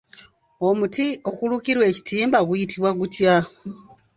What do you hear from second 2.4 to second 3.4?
guyitibwa gutya?